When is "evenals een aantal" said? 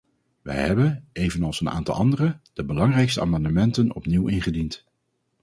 1.11-1.95